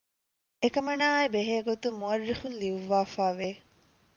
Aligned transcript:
އެކަމަނާއާއި 0.61 1.29
ބެހޭގޮތުން 1.35 1.97
މުއައްރިޚުން 2.01 2.57
ލިޔުއްވައިފައިވެ 2.61 3.49